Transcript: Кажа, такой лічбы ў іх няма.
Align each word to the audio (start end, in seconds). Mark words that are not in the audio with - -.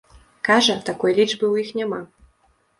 Кажа, 0.49 0.77
такой 0.87 1.11
лічбы 1.19 1.37
ў 1.37 1.55
іх 1.67 1.77
няма. 1.81 2.03